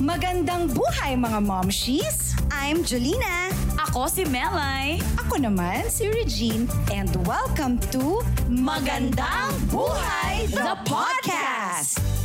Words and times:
Magandang 0.00 0.72
buhay 0.72 1.20
mga 1.20 1.44
momshies! 1.44 2.32
I'm 2.48 2.80
Jolina. 2.80 3.52
Ako 3.76 4.08
si 4.08 4.24
Melay. 4.24 4.96
Ako 5.20 5.36
naman 5.36 5.84
si 5.92 6.08
Regine 6.08 6.64
and 6.88 7.12
welcome 7.28 7.76
to 7.92 8.24
Magandang 8.48 9.52
Buhay, 9.68 10.48
the 10.48 10.76
podcast! 10.88 11.51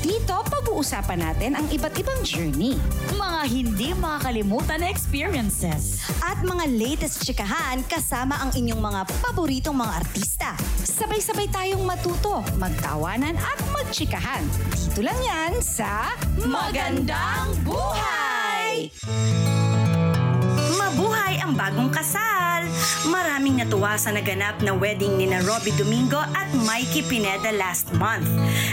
Dito 0.03 0.43
pag-uusapan 0.43 1.19
natin 1.23 1.55
ang 1.55 1.67
iba't 1.71 1.95
ibang 1.95 2.19
journey. 2.19 2.75
Mga 3.15 3.41
hindi 3.47 3.95
makakalimutan 3.95 4.83
na 4.83 4.91
experiences. 4.91 6.03
At 6.19 6.43
mga 6.43 6.67
latest 6.67 7.23
chikahan 7.23 7.79
kasama 7.87 8.35
ang 8.43 8.51
inyong 8.51 8.81
mga 8.81 9.01
paboritong 9.23 9.77
mga 9.79 9.93
artista. 10.03 10.51
Sabay-sabay 10.83 11.47
tayong 11.47 11.87
matuto, 11.87 12.43
magtawanan 12.59 13.39
at 13.39 13.59
magchikahan. 13.71 14.43
Dito 14.75 14.99
lang 14.99 15.19
yan 15.23 15.53
sa 15.63 16.11
Magandang 16.43 17.55
Buhay! 17.63 18.91
Mabuhay 20.75 21.39
ang 21.39 21.55
bagong 21.55 21.91
kasal! 21.91 22.46
Maraming 23.07 23.61
natuwa 23.61 23.95
sa 23.95 24.11
naganap 24.11 24.59
na 24.65 24.73
wedding 24.73 25.17
ni 25.21 25.29
na 25.29 25.39
Robbie 25.45 25.75
Domingo 25.77 26.19
at 26.19 26.49
Mikey 26.65 27.05
Pineda 27.05 27.53
last 27.55 27.93
month. 27.95 28.27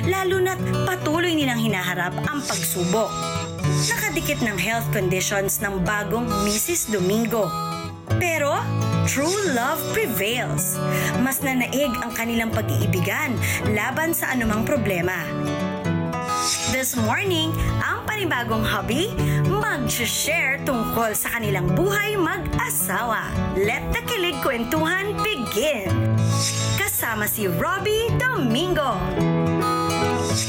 Lalo 0.09 0.41
na't 0.41 0.61
patuloy 0.89 1.37
nilang 1.37 1.61
hinaharap 1.61 2.13
ang 2.27 2.41
pagsubok. 2.45 3.13
Nakadikit 3.89 4.41
ng 4.43 4.59
health 4.59 4.89
conditions 4.91 5.63
ng 5.63 5.85
bagong 5.85 6.27
Mrs. 6.43 6.91
Domingo. 6.91 7.49
Pero, 8.19 8.61
true 9.07 9.53
love 9.53 9.81
prevails. 9.93 10.77
Mas 11.21 11.41
nanaig 11.41 11.93
ang 12.01 12.13
kanilang 12.13 12.51
pag-iibigan 12.53 13.37
laban 13.73 14.17
sa 14.17 14.33
anumang 14.33 14.67
problema. 14.67 15.17
This 16.75 16.99
morning, 16.99 17.55
ang 17.81 17.94
panibagong 18.25 18.65
hobby, 18.65 19.13
mag-share 19.53 20.57
tungkol 20.65 21.13
sa 21.13 21.37
kanilang 21.37 21.69
buhay 21.77 22.17
mag-asawa. 22.17 23.29
Let 23.53 23.85
the 23.93 24.01
kilig 24.09 24.41
kwentuhan 24.41 25.13
begin! 25.21 25.93
Kasama 26.81 27.29
si 27.29 27.45
Robbie 27.53 28.09
Domingo. 28.17 28.97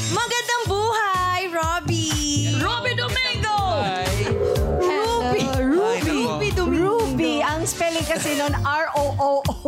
Magandang 0.08 0.64
buhay, 0.72 1.52
Robbie! 1.52 2.56
Robby 2.64 2.96
Domingo! 2.96 3.56
Ruby! 4.80 5.44
Ruby! 5.60 6.16
Ruby 6.16 6.48
Domingo! 6.56 6.80
Ruby! 6.80 7.44
Ang 7.44 7.68
spelling 7.68 8.08
kasi 8.08 8.40
nun, 8.40 8.56
R-O-O-O. 8.56 8.85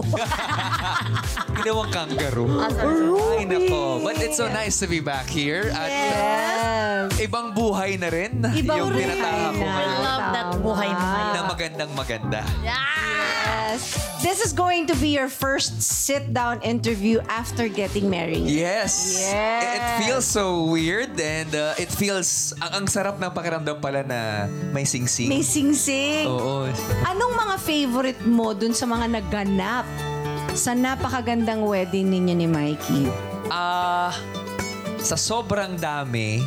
Ginawang 1.58 1.90
kangaroo. 1.90 2.62
Ay, 2.62 3.44
nako. 3.44 4.02
But 4.02 4.18
it's 4.18 4.36
so 4.36 4.46
nice 4.46 4.78
to 4.78 4.86
be 4.86 5.00
back 5.00 5.26
here. 5.26 5.70
At 5.72 5.88
Yes! 5.88 7.18
ibang 7.18 7.50
buhay 7.50 7.98
na 7.98 8.08
rin 8.08 8.42
Ibang 8.42 8.76
yung 8.76 8.90
buhay 8.90 9.02
tinataha 9.06 9.48
ko 9.48 9.58
na. 9.58 9.66
I 9.66 9.74
ngayon. 9.74 9.98
love 10.00 10.24
that 10.30 10.48
buhay 10.60 10.88
mo 10.88 10.98
Na 10.98 11.10
ngayon. 11.10 11.44
magandang 11.48 11.90
maganda. 11.94 12.40
Yes. 12.60 13.80
This 14.18 14.42
is 14.42 14.50
going 14.50 14.90
to 14.90 14.96
be 14.98 15.14
your 15.14 15.30
first 15.30 15.78
sit-down 15.78 16.58
interview 16.62 17.22
after 17.30 17.70
getting 17.70 18.10
married. 18.10 18.42
Yes. 18.44 19.22
Yes. 19.22 19.62
It 19.62 19.82
feels 20.02 20.26
so 20.26 20.66
weird 20.66 21.14
and 21.14 21.54
uh, 21.54 21.78
it 21.78 21.86
feels, 21.88 22.50
ang, 22.58 22.82
ang 22.82 22.86
sarap 22.90 23.16
ng 23.16 23.30
pakiramdam 23.30 23.78
pala 23.78 24.02
na 24.02 24.20
may 24.74 24.82
sing-sing. 24.82 25.30
May 25.30 25.46
sing-sing. 25.46 26.26
Oo. 26.26 26.66
Anong 27.06 27.34
mga 27.36 27.56
favorite 27.58 28.20
mo 28.24 28.50
dun 28.52 28.74
sa 28.74 28.84
mga 28.84 29.06
naganap 29.08 29.86
sa 30.52 30.74
napakagandang 30.74 31.62
wedding 31.62 32.10
ninyo 32.10 32.34
ni 32.34 32.48
Mikey? 32.50 33.02
Ah, 33.46 34.10
sa 34.98 35.14
sobrang 35.14 35.78
dami, 35.78 36.42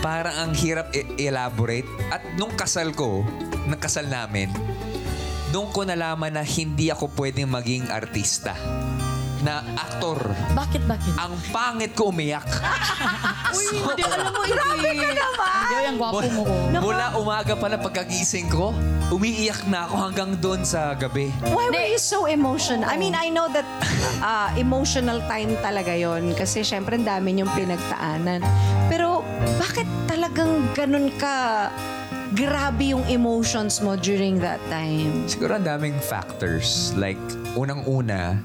parang 0.00 0.48
ang 0.48 0.52
hirap 0.56 0.88
i- 0.96 1.28
elaborate. 1.28 1.86
At 2.08 2.24
nung 2.40 2.56
kasal 2.56 2.96
ko, 2.96 3.22
nung 3.68 3.78
kasal 3.78 4.08
namin, 4.08 4.48
doon 5.52 5.68
ko 5.70 5.84
nalaman 5.84 6.34
na 6.34 6.42
hindi 6.42 6.90
ako 6.90 7.12
pwedeng 7.14 7.52
maging 7.52 7.92
artista. 7.92 8.56
Na 9.44 9.60
aktor. 9.76 10.20
Bakit, 10.56 10.82
bakit? 10.88 11.12
Ang 11.20 11.36
pangit 11.52 11.92
ko 11.92 12.08
umiyak. 12.14 12.46
Uy, 13.56 13.66
hindi. 13.80 14.02
Alam 14.04 14.32
mo. 14.32 14.40
Grabe 14.44 14.90
ka 14.92 15.12
naman. 15.12 15.56
Hindi, 15.66 15.76
ang 15.86 15.98
gwapo 16.00 16.26
mo 16.32 16.42
ko. 16.44 16.54
Mula 16.80 17.06
umaga 17.20 17.52
pa 17.56 17.66
lang 17.68 17.80
pagkagising 17.82 18.48
ko, 18.48 18.72
umiiyak 19.12 19.66
na 19.70 19.86
ako 19.86 19.94
hanggang 20.08 20.30
doon 20.40 20.60
sa 20.66 20.94
gabi. 20.96 21.30
Why 21.46 21.70
were 21.70 21.86
you 21.86 22.00
so 22.00 22.26
emotional? 22.26 22.88
I 22.88 22.96
mean, 22.98 23.14
I 23.14 23.28
know 23.30 23.46
that 23.52 23.66
uh, 24.24 24.50
emotional 24.56 25.20
time 25.30 25.54
talaga 25.60 25.94
yon 25.94 26.34
kasi 26.34 26.62
syempre 26.66 26.98
ang 26.98 27.06
dami 27.06 27.38
yung 27.38 27.50
pinagtaanan. 27.54 28.42
Pero 28.90 29.22
bakit 29.58 29.86
talagang 30.06 30.62
ganun 30.74 31.12
ka 31.16 31.68
grabe 32.34 32.90
yung 32.90 33.06
emotions 33.06 33.78
mo 33.78 33.94
during 33.94 34.42
that 34.42 34.58
time? 34.66 35.28
Siguro 35.30 35.56
ang 35.56 35.66
daming 35.66 35.94
factors. 36.02 36.90
Like, 36.98 37.20
unang-una, 37.54 38.42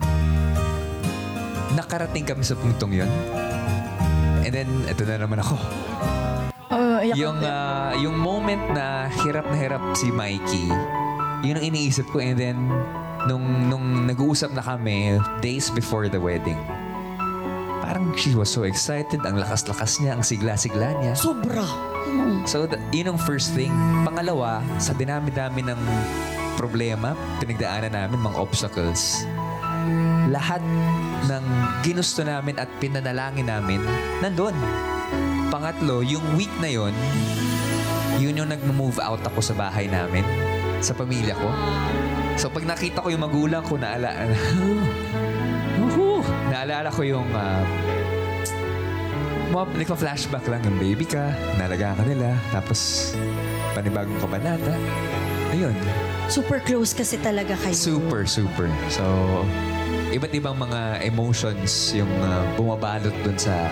nakarating 1.76 2.28
kami 2.28 2.44
sa 2.44 2.56
puntong 2.58 2.92
yon. 3.04 3.12
And 4.42 4.52
then, 4.52 4.70
ito 4.90 5.06
na 5.06 5.22
naman 5.22 5.40
ako. 5.40 5.56
yung, 7.18 7.38
ah, 7.44 7.94
yung 7.98 8.16
moment 8.18 8.62
na 8.74 9.10
hirap 9.22 9.46
na 9.50 9.58
hirap 9.58 9.84
si 9.94 10.10
Mikey, 10.10 10.68
yun 11.46 11.58
ang 11.58 11.66
iniisip 11.66 12.10
ko. 12.10 12.22
And 12.22 12.38
then, 12.38 12.58
nung, 13.30 13.70
nung 13.70 14.10
nag-uusap 14.10 14.54
na 14.54 14.64
kami, 14.66 15.18
days 15.42 15.70
before 15.70 16.10
the 16.10 16.18
wedding, 16.18 16.58
parang 17.82 18.14
she 18.18 18.34
was 18.34 18.50
so 18.50 18.64
excited. 18.64 19.22
Ang 19.26 19.42
lakas-lakas 19.42 20.02
niya, 20.02 20.18
ang 20.18 20.24
sigla-sigla 20.24 20.98
niya. 21.02 21.14
Sobra. 21.14 21.66
So, 22.50 22.66
th- 22.66 22.82
yun 22.90 23.14
ang 23.16 23.20
first 23.22 23.54
thing. 23.54 23.74
Pangalawa, 24.06 24.66
sa 24.82 24.94
dinami-dami 24.98 25.62
ng 25.66 25.82
problema, 26.58 27.14
pinagdaanan 27.42 27.94
namin, 27.94 28.20
mga 28.22 28.38
obstacles, 28.38 29.26
lahat 30.32 30.64
ng 31.28 31.46
ginusto 31.84 32.24
namin 32.24 32.56
at 32.56 32.72
pinanalangin 32.80 33.52
namin, 33.52 33.84
nandun. 34.24 34.56
Pangatlo, 35.52 36.00
yung 36.00 36.24
week 36.40 36.52
na 36.64 36.72
yon, 36.72 36.96
yun 38.18 38.40
yung 38.40 38.50
nag-move 38.50 38.98
out 39.04 39.20
ako 39.28 39.44
sa 39.44 39.52
bahay 39.52 39.92
namin, 39.92 40.24
sa 40.80 40.96
pamilya 40.96 41.36
ko. 41.36 41.50
So, 42.40 42.48
pag 42.48 42.64
nakita 42.64 43.04
ko 43.04 43.12
yung 43.12 43.28
magulang 43.28 43.60
ko, 43.68 43.76
naala, 43.76 44.16
naalala 46.52 46.88
ko 46.96 47.04
yung 47.04 47.28
uh, 47.36 47.64
mga 49.52 49.84
nagpa-flashback 49.84 50.48
lang 50.48 50.64
yung 50.64 50.80
baby 50.80 51.04
ka, 51.04 51.36
nalaga 51.60 51.92
ka 52.00 52.04
nila, 52.08 52.32
tapos 52.56 53.12
panibagong 53.76 54.16
kabanata. 54.24 54.72
Ayun, 55.52 55.76
Super 56.32 56.64
close 56.64 56.96
kasi 56.96 57.20
talaga 57.20 57.60
kayo. 57.60 57.76
super, 57.76 58.24
super. 58.24 58.72
So, 58.88 59.04
iba't 60.12 60.34
ibang 60.36 60.56
mga 60.60 61.08
emotions 61.08 61.96
yung 61.96 62.12
uh, 62.20 62.44
bumabalot 62.60 63.16
dun 63.24 63.38
sa 63.40 63.72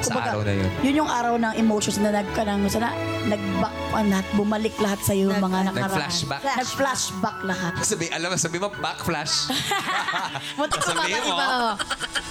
sa 0.00 0.12
Kumbaga, 0.12 0.28
araw 0.36 0.42
na 0.44 0.52
yun. 0.52 0.70
Yun 0.84 0.94
yung 1.04 1.10
araw 1.10 1.34
ng 1.40 1.54
emotions 1.56 1.96
na 1.98 2.10
nagkanang 2.12 2.68
sana 2.68 2.92
nag-back 3.26 3.76
on 3.96 4.06
lahat, 4.12 4.26
bumalik 4.36 4.74
lahat 4.78 5.00
sa 5.02 5.12
iyo 5.16 5.32
mga 5.32 5.72
nakaraan. 5.72 5.88
Nag-flashback. 5.88 6.40
Nag-flashback 6.44 7.38
lahat. 7.42 7.72
Sabi, 7.82 8.06
alam 8.12 8.28
mo, 8.28 8.36
sabi 8.36 8.56
mo, 8.60 8.68
backflash. 8.76 9.50
What, 10.60 10.70
Sabihin 10.78 11.22
mo. 11.26 11.74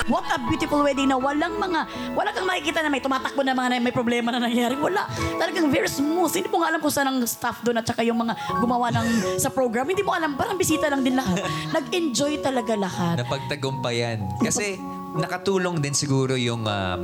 What 0.06 0.28
a 0.29 0.38
beautiful 0.38 0.85
wedding 0.85 1.09
na 1.09 1.17
walang 1.17 1.57
mga, 1.57 1.79
wala 2.13 2.29
kang 2.35 2.45
makikita 2.45 2.85
na 2.85 2.91
may 2.94 3.01
tumatakbo 3.01 3.41
na 3.41 3.57
mga 3.57 3.67
na 3.73 3.75
may 3.81 3.95
problema 3.95 4.29
na 4.29 4.44
nangyayari. 4.44 4.78
Wala. 4.78 5.09
Talagang 5.41 5.72
very 5.73 5.89
smooth. 5.89 6.29
Hindi 6.29 6.51
mo 6.51 6.61
nga 6.61 6.69
alam 6.69 6.79
kung 6.83 6.94
saan 6.94 7.09
ang 7.09 7.19
staff 7.25 7.66
doon 7.66 7.81
at 7.81 7.85
saka 7.88 8.06
yung 8.06 8.19
mga 8.22 8.38
gumawa 8.61 8.94
ng 8.94 9.39
sa 9.41 9.50
program. 9.50 9.88
Hindi 9.89 10.06
mo 10.06 10.13
alam. 10.13 10.38
Parang 10.38 10.59
bisita 10.59 10.91
lang 10.91 11.01
din 11.01 11.17
lahat. 11.17 11.41
Nag-enjoy 11.75 12.44
talaga 12.44 12.78
lahat. 12.78 13.23
Napagtagumpayan. 13.23 14.44
Kasi 14.44 14.78
nakatulong 15.16 15.79
din 15.79 15.95
siguro 15.95 16.35
yung 16.35 16.67
um, 16.67 17.01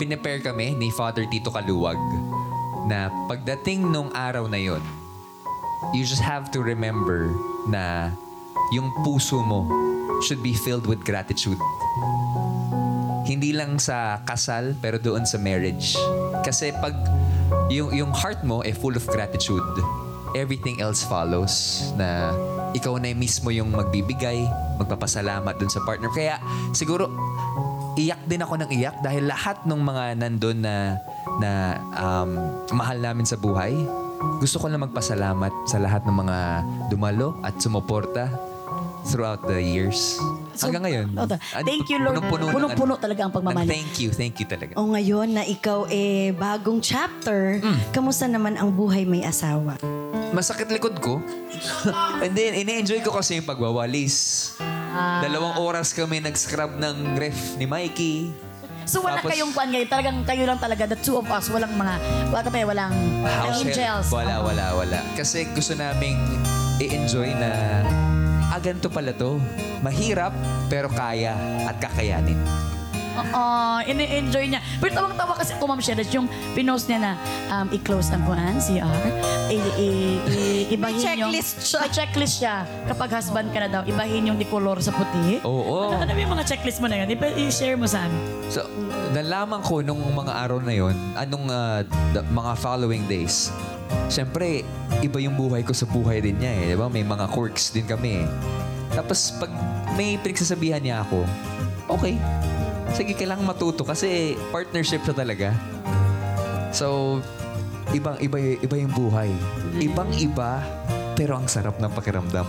pinepare 0.00 0.40
kami 0.40 0.74
ni 0.74 0.88
Father 0.90 1.28
Tito 1.28 1.52
Kaluwag 1.52 2.00
na 2.88 3.12
pagdating 3.28 3.88
nung 3.88 4.12
araw 4.12 4.48
na 4.48 4.60
yon, 4.60 4.80
you 5.92 6.04
just 6.04 6.24
have 6.24 6.48
to 6.50 6.60
remember 6.60 7.32
na 7.68 8.12
yung 8.72 8.92
puso 9.04 9.44
mo 9.44 9.68
should 10.22 10.42
be 10.44 10.54
filled 10.54 10.86
with 10.86 11.02
gratitude. 11.02 11.58
Hindi 13.24 13.56
lang 13.56 13.80
sa 13.80 14.20
kasal, 14.22 14.76
pero 14.78 15.00
doon 15.00 15.24
sa 15.24 15.40
marriage. 15.40 15.96
Kasi 16.44 16.70
pag 16.78 16.92
yung, 17.72 17.90
yung 17.90 18.12
heart 18.12 18.44
mo 18.44 18.60
ay 18.62 18.76
full 18.76 18.94
of 18.94 19.04
gratitude, 19.08 19.64
everything 20.36 20.82
else 20.82 21.00
follows 21.06 21.88
na 21.96 22.34
ikaw 22.74 22.98
na 22.98 23.14
mismo 23.14 23.48
yung 23.54 23.72
magbibigay, 23.72 24.44
magpapasalamat 24.76 25.54
dun 25.56 25.70
sa 25.70 25.80
partner. 25.86 26.10
Kaya 26.12 26.36
siguro 26.74 27.08
iyak 27.94 28.26
din 28.26 28.42
ako 28.42 28.54
ng 28.66 28.70
iyak 28.74 28.98
dahil 29.00 29.30
lahat 29.30 29.62
ng 29.64 29.80
mga 29.80 30.04
nandun 30.18 30.58
na 30.60 30.98
na 31.38 31.78
um, 31.94 32.30
mahal 32.74 32.98
namin 32.98 33.22
sa 33.22 33.38
buhay, 33.38 33.74
gusto 34.42 34.58
ko 34.58 34.66
lang 34.66 34.82
magpasalamat 34.82 35.54
sa 35.70 35.78
lahat 35.78 36.02
ng 36.02 36.16
mga 36.26 36.38
dumalo 36.90 37.38
at 37.46 37.54
sumuporta 37.62 38.53
throughout 39.04 39.44
the 39.44 39.60
years. 39.60 40.16
So, 40.54 40.68
Hanggang 40.68 40.84
ngayon. 40.86 41.06
Ano, 41.12 41.36
Thank 41.62 41.90
you, 41.90 41.98
Lord. 42.00 42.16
Punong-puno 42.16 42.42
ng- 42.42 42.54
Punong-puno 42.54 42.92
talaga 42.96 43.20
ang 43.26 43.32
pagmamahal. 43.32 43.66
Thank 43.66 44.00
you, 44.00 44.08
thank 44.10 44.38
you 44.38 44.46
talaga. 44.46 44.72
O 44.74 44.88
ngayon 44.88 45.34
na 45.34 45.42
ikaw 45.44 45.84
eh 45.88 46.32
bagong 46.32 46.78
chapter, 46.80 47.60
kamusta 47.90 48.24
naman 48.24 48.56
ang 48.56 48.72
buhay 48.72 49.04
may 49.04 49.22
asawa? 49.22 49.76
Masakit 50.30 50.70
likod 50.70 50.98
ko. 50.98 51.20
And 52.24 52.32
then, 52.32 52.56
ine-enjoy 52.56 53.02
ko 53.02 53.12
kasi 53.12 53.38
yung 53.38 53.46
pagwawalis. 53.46 54.50
Dalawang 54.94 55.58
oras 55.58 55.90
kami 55.90 56.22
nag-scrub 56.22 56.78
ng 56.78 57.18
ref 57.18 57.58
ni 57.58 57.66
Mikey. 57.66 58.30
So 58.84 59.00
wala 59.00 59.18
Tapos- 59.18 59.32
kayong 59.32 59.52
kwan 59.56 59.72
ngayon. 59.72 59.88
Talagang 59.88 60.18
kayo 60.28 60.44
lang 60.44 60.60
talaga, 60.60 60.84
the 60.84 60.98
two 61.00 61.16
of 61.16 61.24
us, 61.26 61.48
walang 61.48 61.72
mga, 61.72 61.94
wala 62.28 62.44
pa 62.44 62.58
walang 62.62 62.94
angels. 63.50 64.12
Wala, 64.12 64.38
Oo. 64.38 64.52
wala, 64.52 64.64
wala. 64.76 65.00
Kasi 65.16 65.48
gusto 65.50 65.72
naming 65.72 66.20
i-enjoy 66.78 67.32
na, 67.32 67.80
ah, 68.54 68.90
pala 68.90 69.12
to. 69.14 69.42
Mahirap, 69.82 70.32
pero 70.70 70.86
kaya 70.86 71.34
at 71.66 71.76
kakayanin. 71.82 72.38
Oo, 73.14 73.44
ini-enjoy 73.84 74.44
niya. 74.48 74.60
Pero 74.76 74.90
tawang-tawa 74.92 75.34
kasi 75.34 75.54
ako, 75.54 75.64
Ma'am 75.66 75.78
Sheres, 75.78 76.10
yung 76.10 76.26
pinost 76.52 76.86
niya 76.86 76.98
na 77.00 77.12
um, 77.48 77.66
i-close 77.70 78.10
ang 78.10 78.22
kuhan, 78.22 78.56
CR, 78.56 79.02
i- 79.48 79.74
i- 79.76 80.20
i- 80.26 80.66
ibahin 80.68 80.98
May 80.98 81.18
yung... 81.22 81.30
checklist 81.30 81.54
siya. 81.62 81.78
May 81.80 81.90
checklist 81.90 82.34
siya. 82.36 82.54
Kapag 82.86 83.08
husband 83.12 83.48
ka 83.50 83.58
na 83.58 83.68
daw, 83.68 83.82
ibahin 83.84 84.26
yung 84.26 84.36
decolor 84.36 84.78
sa 84.78 84.90
puti. 84.90 85.38
Oo. 85.40 85.90
Ano, 85.90 86.02
ano 86.02 86.10
yung 86.12 86.32
mga 86.32 86.44
checklist 86.44 86.78
mo 86.78 86.86
na 86.86 86.98
yun? 86.98 87.08
Ipa- 87.08 87.32
I-share 87.32 87.74
mo 87.74 87.86
sa 87.86 88.02
amin. 88.02 88.18
So, 88.48 88.66
nalaman 89.10 89.60
ko 89.60 89.78
nung 89.78 90.02
mga 90.02 90.32
araw 90.36 90.58
na 90.58 90.72
yon, 90.72 90.94
anong 91.14 91.46
ah, 91.46 91.80
the- 92.12 92.26
mga 92.26 92.52
following 92.56 93.06
days, 93.06 93.54
Siyempre, 94.06 94.64
iba 95.00 95.18
yung 95.18 95.34
buhay 95.34 95.62
ko 95.62 95.70
sa 95.70 95.86
buhay 95.86 96.18
din 96.18 96.36
niya 96.36 96.50
eh. 96.52 96.64
Di 96.66 96.76
ba? 96.76 96.88
May 96.88 97.02
mga 97.02 97.30
quirks 97.30 97.70
din 97.70 97.84
kami 97.84 98.20
eh. 98.20 98.26
Tapos, 98.90 99.32
pag 99.36 99.48
may 99.92 100.18
pinagsasabihan 100.18 100.80
niya 100.80 101.02
ako, 101.02 101.22
okay. 101.88 102.18
Sige, 102.94 103.18
kailangan 103.18 103.42
matuto 103.42 103.82
kasi 103.82 104.38
partnership 104.54 105.02
siya 105.02 105.18
talaga. 105.18 105.50
So, 106.70 107.18
ibang 107.90 108.18
iba, 108.22 108.38
iba 108.38 108.76
yung 108.78 108.94
buhay. 108.94 109.30
Ibang 109.82 110.14
iba, 110.14 110.62
pero 111.18 111.34
ang 111.34 111.50
sarap 111.50 111.78
ng 111.82 111.90
pakiramdam. 111.90 112.46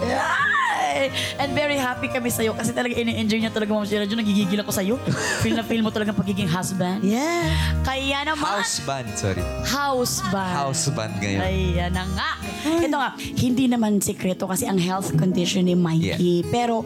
Ay! 1.06 1.14
And 1.38 1.54
very 1.54 1.78
happy 1.78 2.10
kami 2.10 2.28
sa'yo 2.28 2.52
kasi 2.52 2.74
talaga 2.74 2.94
ini-enjoy 2.94 3.40
niya 3.40 3.54
talaga, 3.54 3.72
Ma'am 3.72 3.86
Sheila. 3.86 4.06
Jun, 4.06 4.20
nagigigil 4.20 4.60
ako 4.62 4.72
sa'yo. 4.74 4.96
feel 5.42 5.54
na 5.54 5.62
feel 5.62 5.82
mo 5.82 5.90
talaga 5.90 6.12
pagiging 6.12 6.50
husband. 6.50 7.06
Yeah. 7.06 7.46
Kaya 7.82 8.26
naman, 8.26 8.62
House 8.62 8.82
band, 8.82 9.10
sorry. 9.14 9.44
house 9.64 10.20
band. 10.30 10.56
House 10.56 10.86
band 10.90 11.14
ngayon. 11.22 11.42
Ayan 11.42 11.92
na 11.94 12.04
nga. 12.12 12.32
Ito 12.66 12.96
nga, 12.96 13.10
hindi 13.18 13.70
naman 13.70 14.02
sekreto 14.02 14.50
kasi 14.50 14.66
ang 14.66 14.82
health 14.82 15.14
condition 15.14 15.66
ni 15.66 15.78
Mikey. 15.78 16.50
Pero, 16.50 16.82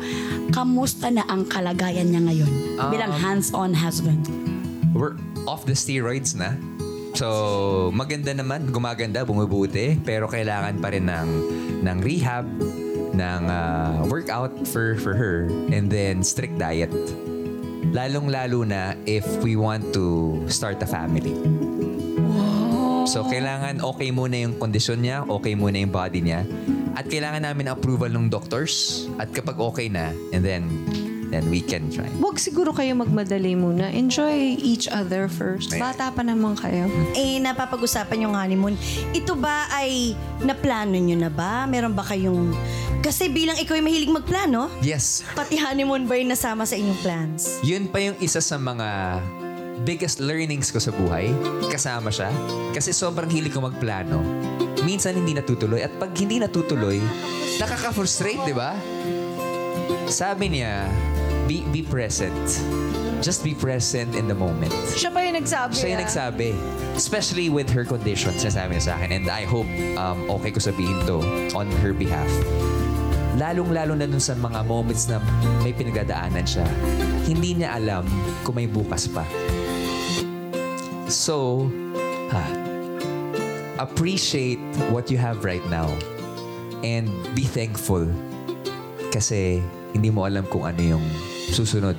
kamusta 0.49 1.07
na 1.07 1.23
ang 1.25 1.45
kalagayan 1.45 2.09
niya 2.09 2.21
ngayon 2.21 2.51
bilang 2.89 3.09
Um, 3.09 3.17
hands-on 3.17 3.71
husband? 3.71 4.27
We're 4.91 5.15
off 5.45 5.63
the 5.63 5.73
steroids 5.73 6.33
na. 6.33 6.55
So, 7.13 7.89
maganda 7.91 8.31
naman, 8.31 8.69
gumaganda, 8.69 9.25
bumubuti, 9.25 9.97
pero 9.99 10.29
kailangan 10.29 10.77
pa 10.77 10.93
rin 10.93 11.09
ng, 11.09 11.29
ng 11.81 11.97
rehab, 11.99 12.45
ng 13.19 13.41
ah, 13.51 13.99
workout 14.07 14.55
for, 14.71 14.95
for 15.03 15.11
her, 15.11 15.51
and 15.75 15.91
then 15.91 16.23
strict 16.23 16.55
diet. 16.55 16.91
Lalong-lalo 17.91 18.63
na 18.63 18.95
if 19.03 19.27
we 19.43 19.59
want 19.59 19.91
to 19.91 20.39
start 20.47 20.79
a 20.79 20.87
family. 20.87 21.35
So, 23.09 23.25
kailangan 23.25 23.81
okay 23.81 24.13
muna 24.13 24.37
yung 24.37 24.61
kondisyon 24.61 25.01
niya, 25.01 25.25
okay 25.25 25.57
muna 25.57 25.81
yung 25.81 25.89
body 25.89 26.21
niya, 26.21 26.45
at 26.93 27.09
kailangan 27.09 27.41
namin 27.41 27.65
approval 27.73 28.11
ng 28.11 28.29
doctors, 28.29 29.07
at 29.17 29.33
kapag 29.33 29.57
okay 29.57 29.89
na, 29.89 30.13
and 30.29 30.45
then, 30.45 30.69
then 31.29 31.47
we 31.47 31.61
can 31.61 31.87
try. 31.93 32.09
Huwag 32.17 32.41
siguro 32.41 32.73
kayo 32.73 32.97
magmadali 32.97 33.53
muna. 33.53 33.89
Enjoy 33.93 34.57
each 34.59 34.89
other 34.89 35.29
first. 35.29 35.71
Ayan. 35.71 35.81
Bata 35.81 36.09
pa 36.09 36.21
naman 36.25 36.57
kayo. 36.57 36.89
Eh, 37.13 37.37
napapag-usapan 37.39 38.25
yung 38.25 38.33
honeymoon. 38.35 38.75
Ito 39.13 39.37
ba 39.37 39.69
ay 39.71 40.17
naplano 40.41 40.97
nyo 40.97 41.17
na 41.17 41.31
ba? 41.31 41.69
Meron 41.69 41.93
ba 41.93 42.03
kayong... 42.03 42.51
Kasi 42.99 43.31
bilang 43.31 43.55
ikaw 43.55 43.79
ay 43.79 43.83
mahilig 43.85 44.11
magplano, 44.11 44.67
Yes, 44.83 45.23
pati 45.31 45.55
honeymoon 45.55 46.03
ba 46.03 46.19
yung 46.19 46.35
nasama 46.35 46.67
sa 46.67 46.75
inyong 46.75 46.99
plans? 46.99 47.63
Yun 47.63 47.87
pa 47.87 48.03
yung 48.03 48.19
isa 48.19 48.43
sa 48.43 48.59
mga 48.59 49.19
biggest 49.87 50.19
learnings 50.19 50.67
ko 50.67 50.83
sa 50.83 50.91
buhay. 50.91 51.31
Kasama 51.71 52.11
siya. 52.11 52.27
Kasi 52.75 52.91
sobrang 52.91 53.31
hilig 53.31 53.55
ko 53.55 53.63
magplano. 53.63 54.19
Minsan 54.83 55.15
hindi 55.15 55.31
natutuloy. 55.35 55.83
At 55.83 55.95
pag 55.95 56.11
hindi 56.15 56.39
natutuloy, 56.39 56.99
nakaka-frustrate, 57.59 58.43
di 58.47 58.55
ba? 58.55 58.75
Sabi 60.09 60.59
niya, 60.59 60.89
be, 61.49 61.65
be 61.73 61.81
present. 61.81 62.37
Just 63.25 63.43
be 63.43 63.57
present 63.57 64.13
in 64.13 64.29
the 64.29 64.37
moment. 64.37 64.69
Siya 64.93 65.09
pa 65.09 65.25
yung 65.25 65.33
nagsabi. 65.33 65.73
Siya 65.73 65.87
yung 65.97 65.99
ah. 65.99 66.05
nagsabi. 66.05 66.49
Especially 66.93 67.49
with 67.49 67.65
her 67.73 67.81
condition, 67.81 68.37
sinasabi 68.37 68.77
niya 68.77 68.85
sa 68.85 68.93
akin. 69.01 69.09
And 69.09 69.25
I 69.33 69.49
hope 69.49 69.65
um, 69.97 70.29
okay 70.39 70.53
ko 70.53 70.61
sabihin 70.61 71.01
to 71.09 71.17
on 71.57 71.73
her 71.81 71.91
behalf. 71.91 72.29
Lalong-lalo 73.41 73.97
na 73.97 74.05
dun 74.05 74.21
sa 74.21 74.37
mga 74.37 74.61
moments 74.69 75.09
na 75.09 75.17
may 75.65 75.73
pinagdadaanan 75.73 76.45
siya, 76.45 76.67
hindi 77.25 77.57
niya 77.57 77.81
alam 77.81 78.05
kung 78.45 78.61
may 78.61 78.69
bukas 78.69 79.09
pa. 79.09 79.25
So, 81.09 81.65
ha, 82.29 82.45
appreciate 83.81 84.61
what 84.93 85.09
you 85.09 85.17
have 85.17 85.41
right 85.41 85.63
now 85.71 85.89
and 86.85 87.09
be 87.33 87.47
thankful 87.47 88.05
kasi 89.09 89.63
hindi 89.93 90.09
mo 90.13 90.25
alam 90.25 90.45
kung 90.47 90.65
ano 90.65 90.97
yung 90.97 91.05
susunod. 91.49 91.97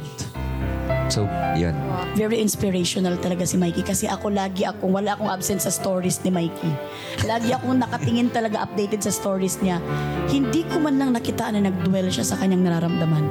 So, 1.10 1.26
yun. 1.58 1.74
Very 2.14 2.38
inspirational 2.38 3.18
talaga 3.18 3.42
si 3.42 3.58
Mikey 3.58 3.82
kasi 3.82 4.06
ako 4.06 4.30
lagi 4.30 4.62
akong, 4.62 4.94
wala 4.94 5.18
akong 5.18 5.26
absent 5.26 5.58
sa 5.58 5.70
stories 5.74 6.22
ni 6.22 6.30
Mikey. 6.30 6.70
Lagi 7.26 7.50
akong 7.50 7.82
nakatingin 7.82 8.30
talaga 8.30 8.62
updated 8.62 9.02
sa 9.02 9.10
stories 9.10 9.58
niya. 9.58 9.82
Hindi 10.30 10.62
ko 10.70 10.78
man 10.78 11.02
lang 11.02 11.10
nakita 11.10 11.50
na 11.50 11.66
nag-dwell 11.66 12.14
siya 12.14 12.22
sa 12.22 12.38
kanyang 12.38 12.62
nararamdaman. 12.62 13.26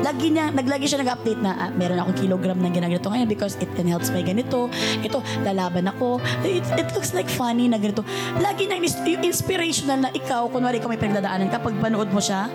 Lagi 0.00 0.32
niya, 0.32 0.48
naglagi 0.50 0.90
siya 0.90 1.04
nag-update 1.04 1.44
na 1.44 1.52
ah, 1.54 1.70
meron 1.70 2.00
akong 2.00 2.24
kilogram 2.24 2.58
na 2.58 2.72
ginaganito 2.72 3.06
ngayon 3.12 3.28
because 3.28 3.54
it 3.60 3.68
can 3.76 3.84
helps 3.84 4.08
my 4.10 4.24
ganito. 4.24 4.72
Ito, 5.04 5.20
lalaban 5.44 5.86
ako. 5.92 6.18
It, 6.42 6.66
it 6.74 6.88
looks 6.96 7.12
like 7.12 7.28
funny 7.28 7.68
na 7.68 7.78
ganito. 7.78 8.02
Lagi 8.40 8.66
niya 8.66 8.80
inspirational 9.22 10.08
na 10.08 10.10
ikaw, 10.10 10.48
kunwari 10.48 10.80
ikaw 10.80 10.88
may 10.88 10.98
pinagdadaanan, 10.98 11.52
kapag 11.52 11.76
panood 11.78 12.08
mo 12.10 12.18
siya, 12.18 12.48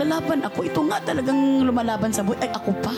lalaban 0.00 0.40
ako. 0.42 0.64
Ito 0.64 0.80
nga 0.82 0.98
talagang 1.02 1.36
lumalaban 1.62 2.08
sa 2.08 2.20
buhay. 2.20 2.40
Ay, 2.40 2.50
ako 2.50 2.72
pa. 2.78 2.92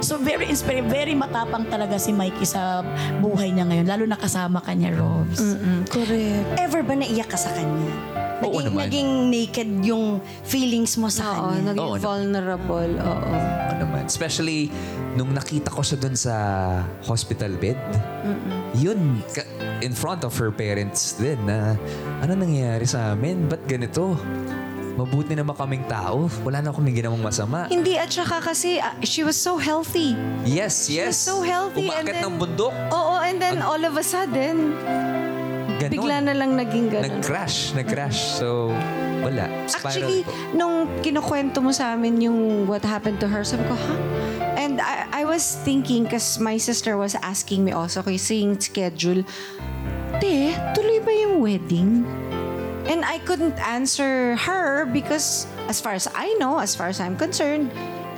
So, 0.00 0.18
very 0.18 0.46
inspiring. 0.46 0.86
Very 0.86 1.14
matapang 1.14 1.66
talaga 1.66 1.96
si 1.96 2.10
Mikey 2.10 2.44
sa 2.44 2.82
buhay 3.18 3.48
niya 3.48 3.64
ngayon. 3.64 3.86
Lalo 3.86 4.04
na 4.04 4.14
kasama 4.14 4.58
ka 4.58 4.72
niya, 4.72 4.92
Robs. 4.92 5.38
Mm, 5.38 5.86
correct. 5.86 6.48
Ever 6.56 6.82
ba 6.82 6.94
naiyak 6.94 7.26
ka 7.26 7.36
sa 7.36 7.50
kanya? 7.50 7.94
Oo 8.38 8.54
Naging, 8.54 8.66
naman. 8.68 8.82
naging 8.86 9.10
naked 9.28 9.70
yung 9.82 10.04
feelings 10.42 10.94
mo 10.94 11.06
sa 11.08 11.26
Oo, 11.36 11.50
kanya? 11.50 11.72
naging 11.72 11.78
Oo, 11.80 11.94
no. 11.94 12.00
vulnerable. 12.00 12.92
Oo. 12.96 13.30
ano 13.34 13.74
naman. 13.80 14.02
Especially, 14.04 14.70
nung 15.14 15.30
nakita 15.30 15.68
ko 15.68 15.82
siya 15.82 15.98
dun 15.98 16.14
sa 16.14 16.34
hospital 17.02 17.54
bed, 17.54 17.78
yun, 18.74 19.18
ka- 19.28 19.46
in 19.80 19.90
front 19.90 20.22
of 20.22 20.30
her 20.32 20.50
parents 20.50 21.14
din 21.14 21.38
na, 21.44 21.74
ano 22.18 22.32
nangyayari 22.32 22.86
sa 22.86 23.10
amin? 23.10 23.46
Ba't 23.46 23.62
ganito? 23.64 24.14
Mabuti 24.98 25.38
naman 25.38 25.54
kaming 25.54 25.86
tao. 25.86 26.26
Wala 26.42 26.58
na 26.58 26.74
kaming 26.74 26.98
ginawang 26.98 27.22
masama. 27.22 27.70
Hindi, 27.70 27.94
at 27.94 28.10
saka 28.10 28.42
kasi 28.42 28.82
ah, 28.82 28.98
she 29.06 29.22
was 29.22 29.38
so 29.38 29.54
healthy. 29.54 30.18
Yes, 30.42 30.90
yes. 30.90 31.14
so 31.14 31.38
healthy 31.38 31.86
and 31.86 32.02
Umakit 32.02 32.18
then- 32.18 32.26
ng 32.26 32.34
bundok. 32.34 32.74
Oo, 32.90 33.22
and 33.22 33.38
then 33.38 33.62
all 33.62 33.78
of 33.78 33.94
a 33.94 34.02
sudden, 34.02 34.74
Ganon. 35.78 35.94
bigla 35.94 36.18
na 36.18 36.34
lang 36.34 36.58
naging 36.58 36.90
ganun. 36.90 37.22
Nag-crash. 37.22 37.78
Nag-crash. 37.78 38.42
So, 38.42 38.74
wala. 39.22 39.46
Spiral 39.70 39.86
Actually, 39.86 40.20
po. 40.26 40.34
nung 40.58 40.90
kinukwento 40.98 41.62
mo 41.62 41.70
sa 41.70 41.94
amin 41.94 42.18
yung 42.18 42.38
what 42.66 42.82
happened 42.82 43.22
to 43.22 43.30
her, 43.30 43.46
sabi 43.46 43.62
ko, 43.70 43.78
ha? 43.78 43.94
And 44.58 44.82
I, 44.82 45.22
I 45.22 45.24
was 45.30 45.62
thinking, 45.62 46.10
because 46.10 46.42
my 46.42 46.58
sister 46.58 46.98
was 46.98 47.14
asking 47.22 47.62
me 47.62 47.70
also, 47.70 48.02
kasi 48.02 48.42
yung 48.42 48.58
schedule, 48.58 49.22
Te, 50.18 50.50
tuloy 50.74 50.98
ba 50.98 51.14
yung 51.14 51.38
wedding? 51.38 52.02
And 52.88 53.04
I 53.04 53.20
couldn't 53.28 53.60
answer 53.60 54.36
her 54.48 54.88
because 54.88 55.46
as 55.68 55.80
far 55.80 55.92
as 55.92 56.08
I 56.16 56.32
know, 56.40 56.58
as 56.58 56.72
far 56.74 56.88
as 56.88 57.00
I'm 57.00 57.16
concerned, 57.20 57.70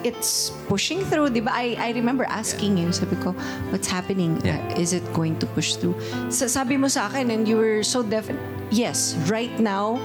it's 0.04 0.50
pushing 0.68 1.04
through, 1.04 1.30
di 1.30 1.40
ba? 1.40 1.50
I, 1.52 1.76
I 1.78 1.90
remember 1.92 2.24
asking 2.24 2.78
you, 2.78 2.92
sabi 2.92 3.16
ko, 3.20 3.32
what's 3.74 3.90
happening? 3.90 4.40
Yeah. 4.46 4.56
Uh, 4.70 4.80
is 4.80 4.92
it 4.92 5.04
going 5.12 5.38
to 5.40 5.46
push 5.46 5.74
through? 5.74 5.98
Sa, 6.30 6.46
sabi 6.46 6.76
mo 6.78 6.88
sa 6.88 7.10
akin, 7.10 7.30
and 7.30 7.48
you 7.48 7.56
were 7.58 7.82
so 7.82 8.02
definite, 8.02 8.40
yes, 8.70 9.18
right 9.28 9.52
now, 9.58 9.98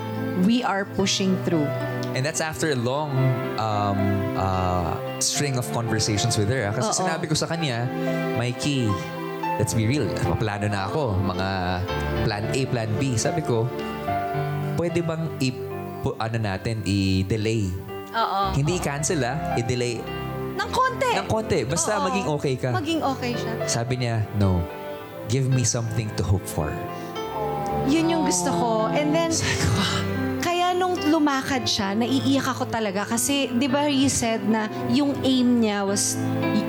we 0.44 0.64
are 0.64 0.84
pushing 0.84 1.38
through. 1.46 1.70
And 2.16 2.26
that's 2.26 2.42
after 2.42 2.72
a 2.72 2.80
long 2.80 3.12
um, 3.60 4.00
uh, 4.36 4.98
string 5.20 5.58
of 5.58 5.68
conversations 5.72 6.38
with 6.38 6.50
her. 6.50 6.68
ah. 6.68 6.74
Kasi 6.76 6.90
Oo. 6.90 7.00
sinabi 7.06 7.28
ko 7.28 7.36
sa 7.36 7.48
kanya, 7.48 7.88
Mikey, 8.40 8.88
let's 9.60 9.76
be 9.76 9.88
real. 9.88 10.08
Maplano 10.28 10.68
na 10.68 10.88
ako. 10.88 11.16
Mga 11.16 11.48
plan 12.28 12.44
A, 12.52 12.62
plan 12.68 12.90
B. 13.00 13.16
Sabi 13.16 13.44
ko, 13.44 13.68
pwede 14.76 15.00
bang 15.02 15.28
i- 15.40 15.64
ano 16.06 16.38
natin, 16.38 16.86
i-delay 16.86 17.66
Oo. 18.16 18.56
Hindi 18.56 18.80
i-cancel 18.80 19.20
ah, 19.28 19.60
i-delay 19.60 20.00
Ng 20.56 20.70
konti. 20.72 21.12
ng 21.20 21.28
konti. 21.28 21.60
Basta 21.68 22.00
Oo. 22.00 22.08
maging 22.08 22.28
okay 22.32 22.56
ka. 22.56 22.70
Maging 22.72 23.02
okay 23.04 23.36
siya. 23.36 23.54
Sabi 23.68 24.00
niya, 24.00 24.24
no. 24.40 24.64
Give 25.28 25.50
me 25.50 25.68
something 25.68 26.08
to 26.16 26.24
hope 26.24 26.46
for. 26.46 26.72
Yun 27.92 28.08
yung 28.08 28.24
gusto 28.24 28.54
ko. 28.54 28.72
And 28.88 29.12
then, 29.12 29.34
kaya 30.40 30.72
nung 30.72 30.96
lumakad 31.02 31.68
siya, 31.68 31.92
naiiyak 31.92 32.48
ako 32.48 32.70
talaga. 32.70 33.04
Kasi, 33.04 33.52
di 33.52 33.68
ba 33.68 33.90
you 33.90 34.08
said 34.08 34.46
na 34.46 34.70
yung 34.88 35.12
aim 35.22 35.60
niya 35.60 35.84
was, 35.84 36.16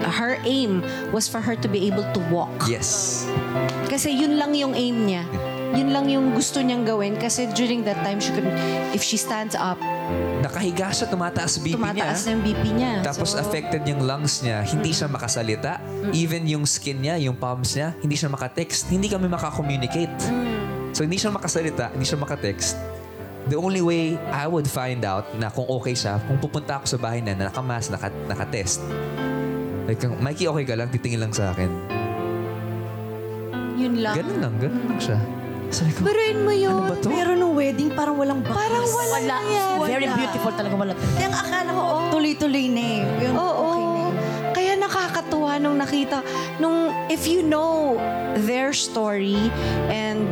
her 0.03 0.41
aim 0.43 0.83
was 1.13 1.29
for 1.29 1.39
her 1.39 1.55
to 1.55 1.69
be 1.69 1.87
able 1.87 2.05
to 2.11 2.21
walk. 2.27 2.51
Yes. 2.67 3.23
Kasi 3.87 4.11
yun 4.11 4.35
lang 4.35 4.51
yung 4.51 4.75
aim 4.75 5.07
niya. 5.07 5.23
Yun 5.75 5.91
lang 5.91 6.07
yung 6.07 6.31
gusto 6.31 6.63
niyang 6.63 6.85
gawin. 6.85 7.17
Kasi 7.17 7.51
during 7.51 7.83
that 7.83 7.99
time, 8.05 8.23
she 8.23 8.31
could, 8.31 8.47
if 8.93 9.03
she 9.03 9.17
stands 9.17 9.57
up, 9.57 9.81
Nakahiga 10.37 10.95
siya, 10.95 11.11
tumataas 11.11 11.59
BP 11.59 11.75
tumataas 11.75 12.23
niya. 12.23 12.23
na 12.23 12.31
yung 12.31 12.43
BP 12.45 12.65
niya. 12.71 12.93
Tapos 13.03 13.35
So, 13.35 13.43
affected 13.43 13.83
yung 13.83 14.07
lungs 14.07 14.47
niya. 14.47 14.63
Hindi 14.63 14.95
siya 14.95 15.11
makasalita. 15.11 15.83
Even 16.15 16.47
yung 16.47 16.63
skin 16.63 17.03
niya, 17.03 17.19
yung 17.19 17.35
palms 17.35 17.75
niya, 17.75 17.99
hindi 17.99 18.15
siya 18.15 18.31
makatext. 18.31 18.87
Hindi 18.87 19.11
kami 19.11 19.27
makakommunicate. 19.27 20.15
So 20.95 21.03
hindi 21.03 21.19
siya 21.19 21.29
makasalita, 21.29 21.93
hindi 21.93 22.07
siya 22.07 22.17
makatext. 22.17 22.79
The 23.47 23.59
only 23.59 23.83
way 23.83 24.17
I 24.31 24.49
would 24.49 24.65
find 24.65 25.05
out 25.05 25.29
na 25.37 25.51
kung 25.51 25.69
okay 25.69 25.93
siya, 25.93 26.17
kung 26.25 26.41
pupunta 26.41 26.81
ako 26.81 26.95
sa 26.95 26.99
bahay 26.99 27.21
na 27.21 27.35
na 27.35 27.51
nakamas, 27.51 27.91
naka, 27.91 28.09
nakatest. 28.25 28.81
Like, 29.85 30.01
Mikey, 30.03 30.49
okay 30.49 30.65
ka 30.65 30.75
lang? 30.75 30.89
Titingin 30.89 31.21
lang 31.21 31.31
sa 31.31 31.53
akin. 31.53 31.69
Yun 33.77 34.01
lang. 34.01 34.15
Ganun 34.17 34.39
lang, 34.41 34.55
ganun 34.57 34.85
lang 34.89 35.01
siya. 35.01 35.19
Sabi 35.71 35.91
ko, 35.93 36.01
Baruin 36.07 36.39
mo 36.43 36.53
yun. 36.55 36.73
Ano 36.73 36.89
ba 36.89 36.97
to? 36.97 37.09
Pero 37.11 37.31
nung 37.35 37.55
wedding, 37.55 37.91
parang 37.93 38.17
walang 38.17 38.41
bakas. 38.41 38.57
Parang 38.57 38.87
wala, 38.87 39.11
Wala. 39.13 39.35
nangyari. 39.43 39.87
Very 39.87 40.07
beautiful 40.09 40.53
talaga. 40.55 40.75
Wala 40.75 40.93
talaga. 40.95 41.15
Kaya 41.15 41.27
ang 41.27 41.37
akala 41.37 41.71
ko, 41.71 41.83
tuloy-tuloy 42.13 42.67
na 42.71 42.83
eh. 42.83 43.01
Yun, 43.27 43.35
Oo. 43.35 43.51
okay 43.67 43.83
na 43.83 44.01
eh. 44.01 44.13
Kaya 44.53 44.73
nakakatuwa 44.79 45.53
nung 45.59 45.77
nakita, 45.77 46.19
nung 46.57 46.79
if 47.09 47.27
you 47.27 47.43
know 47.43 47.99
their 48.43 48.73
story 48.73 49.51
and 49.89 50.25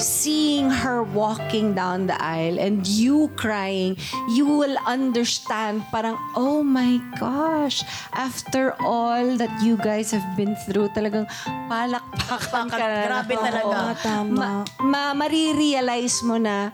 seeing 0.00 0.72
her 0.72 1.04
walking 1.04 1.76
down 1.76 2.08
the 2.08 2.16
aisle 2.16 2.58
and 2.58 2.82
you 2.86 3.28
crying, 3.36 3.96
you 4.32 4.48
will 4.48 4.76
understand 4.88 5.84
parang, 5.92 6.16
oh 6.34 6.64
my 6.64 6.98
gosh, 7.20 7.84
after 8.12 8.72
all 8.80 9.36
that 9.36 9.52
you 9.60 9.76
guys 9.76 10.10
have 10.10 10.24
been 10.34 10.56
through, 10.64 10.88
talagang 10.96 11.28
palakpakan 11.68 12.66
ka 12.68 12.76
na. 12.80 13.00
Grabe 13.06 13.34
talaga. 13.36 13.76
Oo, 13.76 13.92
tama. 14.00 14.32
Ma, 14.32 14.48
ma, 14.80 15.02
marirealize 15.14 16.24
mo 16.24 16.40
na 16.40 16.72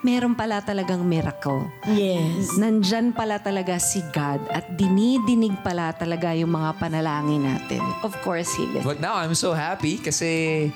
meron 0.00 0.32
pala 0.32 0.64
talagang 0.64 1.04
miracle 1.04 1.68
Yes. 1.84 2.56
nandyan 2.56 3.12
pala 3.12 3.36
talaga 3.36 3.76
si 3.76 4.00
God 4.16 4.40
at 4.48 4.64
dinidinig 4.72 5.60
pala 5.60 5.92
talaga 5.92 6.32
yung 6.32 6.56
mga 6.56 6.80
panalangin 6.80 7.44
natin. 7.44 7.84
Of 8.00 8.16
course, 8.24 8.48
He 8.56 8.64
listens. 8.64 8.88
But 8.88 9.04
now 9.04 9.20
I'm 9.20 9.36
so 9.36 9.52
happy 9.52 10.00
kasi 10.00 10.72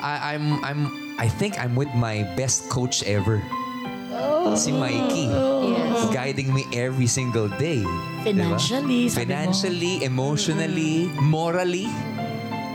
I, 0.00 0.34
I'm 0.34 0.56
I'm 0.64 0.80
I 1.22 1.30
think 1.30 1.54
I'm 1.54 1.78
with 1.78 1.86
my 1.94 2.26
best 2.34 2.66
coach 2.66 3.06
ever. 3.06 3.38
Si 4.58 4.74
Mikey. 4.74 5.30
Yes. 5.30 6.10
Guiding 6.10 6.50
me 6.50 6.66
every 6.74 7.06
single 7.06 7.46
day. 7.62 7.86
Diba? 8.26 8.26
Financially, 8.26 9.06
mo. 9.06 9.14
Financially, 9.14 9.94
emotionally, 10.02 11.06
morally. 11.22 11.86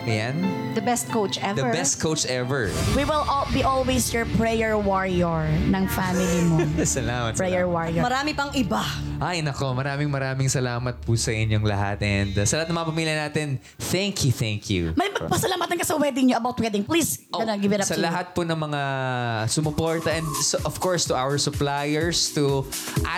Ayan. 0.07 0.66
The 0.77 0.85
best 0.85 1.09
coach 1.09 1.41
ever. 1.41 1.57
The 1.57 1.73
best 1.73 1.97
coach 1.97 2.29
ever. 2.29 2.69
We 2.93 3.01
will 3.01 3.25
all 3.25 3.49
be 3.49 3.65
always 3.65 4.13
your 4.13 4.29
prayer 4.37 4.77
warrior 4.77 5.49
ng 5.73 5.89
family 5.89 6.45
mo. 6.45 6.61
Salamat. 6.85 7.33
prayer 7.33 7.65
salamat. 7.65 7.73
warrior. 7.73 8.01
Marami 8.05 8.37
pang 8.37 8.53
iba. 8.53 8.85
Ay, 9.17 9.41
nako. 9.41 9.73
Maraming 9.73 10.05
maraming 10.05 10.45
salamat 10.45 11.01
po 11.01 11.17
sa 11.17 11.33
inyong 11.33 11.65
lahat. 11.65 11.97
And 12.05 12.29
uh, 12.37 12.45
sa 12.45 12.61
lahat 12.61 12.69
ng 12.69 12.77
mga 12.77 12.87
pamilya 12.93 13.15
natin, 13.25 13.47
thank 13.89 14.21
you, 14.21 14.29
thank 14.29 14.69
you. 14.69 14.93
May 14.93 15.09
pasalamatan 15.17 15.81
ka 15.81 15.85
sa 15.89 15.97
wedding 15.97 16.29
niyo 16.29 16.37
about 16.37 16.61
wedding. 16.61 16.85
Please, 16.85 17.25
Oh, 17.33 17.41
gonna 17.41 17.57
give 17.57 17.73
it 17.73 17.81
up 17.81 17.89
sa 17.89 17.97
to 17.97 17.99
you. 17.99 18.05
lahat 18.05 18.37
po 18.37 18.45
ng 18.45 18.53
mga 18.53 18.81
sumuporta 19.49 20.13
and 20.13 20.29
so- 20.45 20.61
of 20.61 20.77
course 20.77 21.09
to 21.09 21.17
our 21.17 21.41
suppliers, 21.41 22.29
to 22.37 22.61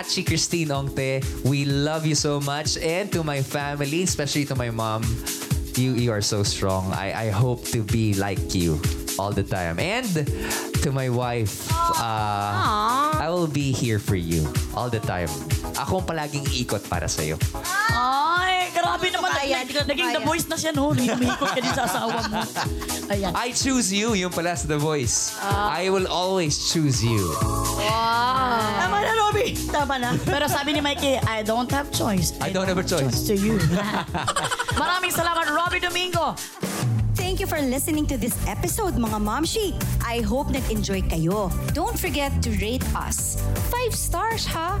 Achi 0.00 0.24
Christine 0.24 0.72
Ongte, 0.72 1.20
we 1.44 1.68
love 1.68 2.08
you 2.08 2.16
so 2.16 2.40
much. 2.40 2.80
And 2.80 3.12
to 3.12 3.20
my 3.20 3.44
family, 3.44 4.08
especially 4.08 4.48
to 4.48 4.56
my 4.56 4.72
mom, 4.72 5.04
you, 5.78 5.92
you 5.94 6.10
are 6.12 6.22
so 6.22 6.42
strong. 6.42 6.92
I, 6.92 7.28
I 7.28 7.30
hope 7.30 7.64
to 7.74 7.82
be 7.82 8.14
like 8.14 8.54
you 8.54 8.80
all 9.18 9.32
the 9.32 9.42
time. 9.42 9.78
And 9.78 10.08
to 10.82 10.92
my 10.92 11.08
wife, 11.08 11.70
uh, 12.00 13.20
I 13.20 13.28
will 13.28 13.46
be 13.46 13.72
here 13.72 13.98
for 13.98 14.16
you 14.16 14.46
all 14.74 14.88
the 14.88 15.00
time. 15.00 15.28
Ako 15.76 16.00
ang 16.00 16.06
palaging 16.06 16.46
ikot 16.56 16.88
para 16.88 17.08
sa'yo. 17.08 17.36
Ay, 17.92 18.29
grabe 18.90 19.06
naman. 19.10 19.30
Nag- 19.30 19.86
Naging 19.86 20.10
the 20.12 20.22
voice 20.22 20.46
na 20.46 20.56
siya, 20.56 20.74
no? 20.74 20.90
Lumikot 20.90 21.50
ka 21.50 21.60
din 21.60 21.72
sa 21.72 21.86
asawa 21.86 22.18
mo. 22.26 22.42
Ayan. 23.10 23.32
I 23.34 23.50
choose 23.50 23.90
you, 23.90 24.14
yung 24.14 24.30
pala 24.30 24.54
sa 24.54 24.66
The 24.66 24.78
Voice. 24.78 25.34
I 25.42 25.90
will 25.90 26.06
always 26.06 26.70
choose 26.70 27.02
you. 27.02 27.34
Tama 27.78 28.98
na, 29.02 29.12
Robby. 29.18 29.54
Tama 29.66 29.94
na. 29.98 30.10
Pero 30.22 30.46
sabi 30.46 30.74
ni 30.74 30.80
Mikey, 30.80 31.18
I 31.26 31.42
don't 31.42 31.70
have 31.70 31.90
choice. 31.90 32.34
I 32.40 32.50
don't 32.50 32.66
have 32.66 32.78
a 32.78 32.86
choice. 32.86 33.26
to 33.26 33.34
you. 33.34 33.58
Maraming 34.80 35.10
salamat, 35.10 35.50
Robby 35.50 35.78
Domingo. 35.78 36.34
Thank 37.14 37.38
you 37.38 37.46
for 37.46 37.60
listening 37.60 38.06
to 38.10 38.16
this 38.16 38.34
episode, 38.46 38.94
mga 38.94 39.18
Momshi. 39.20 39.76
I 40.02 40.18
hope 40.22 40.50
nag-enjoy 40.50 41.06
kayo. 41.06 41.52
Don't 41.70 41.94
forget 41.94 42.32
to 42.42 42.50
rate 42.58 42.82
us. 42.96 43.38
Five 43.70 43.94
stars, 43.94 44.42
ha? 44.46 44.80